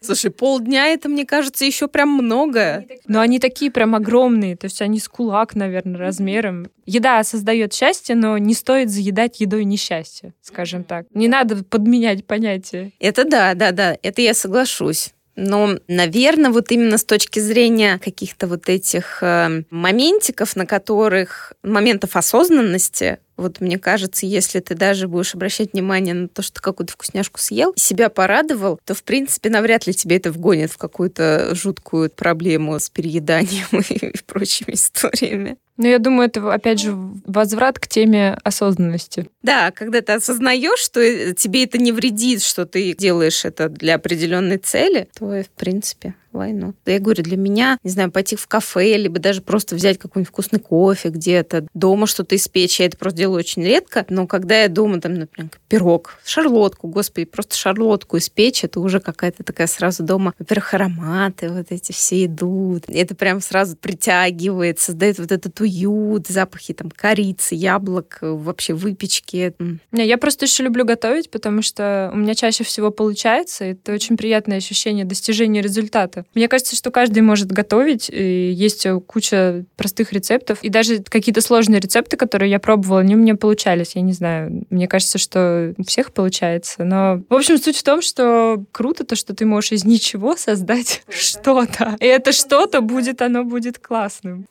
[0.00, 2.84] Слушай, полдня это, мне кажется, еще прям много.
[3.06, 6.66] Но они такие прям огромные, то есть они с кулак, наверное, размером.
[6.84, 11.06] Еда создает счастье, но не стоит заедать едой несчастье, скажем так.
[11.14, 12.92] Не надо подменять понятие.
[13.00, 15.14] Это да, да, да, это я соглашусь.
[15.36, 22.14] Но, наверное, вот именно с точки зрения каких-то вот этих э, моментиков, на которых, моментов
[22.14, 26.92] осознанности, вот мне кажется, если ты даже будешь обращать внимание на то, что ты какую-то
[26.92, 32.10] вкусняшку съел, себя порадовал, то, в принципе, навряд ли тебе это вгонит в какую-то жуткую
[32.10, 35.56] проблему с перееданием и прочими историями.
[35.76, 36.96] Ну, я думаю, это, опять же,
[37.26, 39.28] возврат к теме осознанности.
[39.42, 43.96] Да, когда ты осознаешь, что э, тебе это не вредит, что ты делаешь это для
[43.96, 46.74] определенной цели, то, в принципе, войну.
[46.84, 50.58] Я говорю, для меня, не знаю, пойти в кафе, либо даже просто взять какой-нибудь вкусный
[50.58, 55.00] кофе где-то, дома что-то испечь, я это просто делаю очень редко, но когда я дома,
[55.00, 60.74] там, например, пирог, шарлотку, господи, просто шарлотку испечь, это уже какая-то такая сразу дома, во-первых,
[60.74, 66.90] ароматы вот эти все идут, это прям сразу притягивает, создает вот этот уют, запахи там
[66.90, 69.54] корицы, яблок, вообще выпечки.
[69.92, 74.16] Не, я просто еще люблю готовить, потому что у меня чаще всего получается, это очень
[74.16, 76.24] приятное ощущение достижения результата.
[76.34, 81.80] Мне кажется, что каждый может готовить, и есть куча простых рецептов, и даже какие-то сложные
[81.80, 84.64] рецепты, которые я пробовала, они у меня получались, я не знаю.
[84.70, 87.22] Мне кажется, что у всех получается, но...
[87.28, 91.96] В общем, суть в том, что круто то, что ты можешь из ничего создать что-то,
[92.00, 94.46] и это что-то будет, оно будет классным.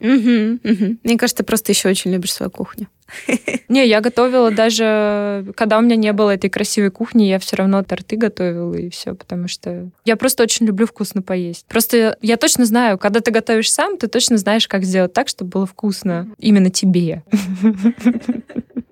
[1.04, 2.88] Мне кажется, ты просто еще очень любишь свою кухню.
[3.70, 7.84] Не, я готовила даже, когда у меня не было этой красивой кухни, я все равно
[7.84, 11.66] торты готовила и все, потому что я просто очень люблю вкусно поесть.
[11.68, 15.52] Просто я точно знаю, когда ты готовишь сам, ты точно знаешь, как сделать так, чтобы
[15.52, 17.24] было вкусно именно тебе.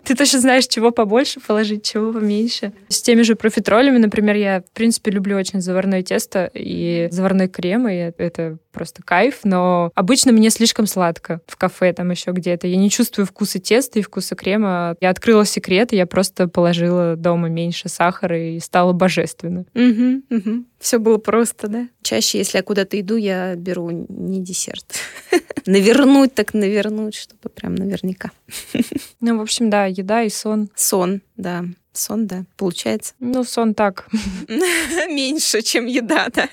[0.04, 2.74] Ты точно знаешь, чего побольше положить, чего поменьше.
[2.90, 7.88] С теми же профитролями, например, я, в принципе, люблю очень заварное тесто и заварной крем,
[7.88, 12.68] и это просто кайф, но обычно мне слишком сладко в кафе, там еще где-то.
[12.68, 14.96] Я не чувствую вкуса теста и вкуса крема.
[15.00, 19.66] Я открыла секрет, и я просто положила дома меньше сахара, и стало божественно.
[19.74, 20.66] Угу, угу.
[20.80, 21.88] Все было просто, да?
[22.02, 24.86] Чаще, если я куда-то иду, я беру не десерт.
[25.66, 28.32] Навернуть так навернуть, чтобы прям наверняка.
[29.24, 30.70] Ну, в общем, да, еда и сон.
[30.76, 31.64] Сон, да.
[31.94, 33.14] Сон, да, получается.
[33.20, 34.08] Ну, сон так.
[34.48, 36.50] Меньше, чем еда, да.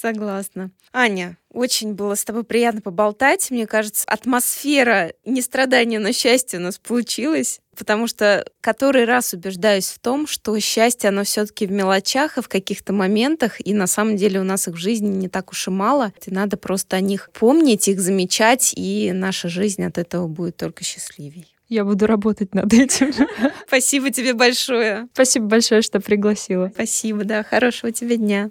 [0.00, 0.70] Согласна.
[0.92, 3.50] Аня, очень было с тобой приятно поболтать.
[3.50, 7.60] Мне кажется, атмосфера не страдания, но счастья у нас получилась.
[7.76, 12.48] Потому что который раз убеждаюсь в том, что счастье, оно все-таки в мелочах и в
[12.48, 15.70] каких-то моментах, и на самом деле у нас их в жизни не так уж и
[15.70, 16.12] мало.
[16.24, 20.84] И надо просто о них помнить, их замечать, и наша жизнь от этого будет только
[20.84, 21.52] счастливей.
[21.68, 23.12] Я буду работать над этим.
[23.66, 25.08] Спасибо тебе большое.
[25.12, 26.70] Спасибо большое, что пригласила.
[26.72, 27.42] Спасибо, да.
[27.42, 28.50] Хорошего тебе дня.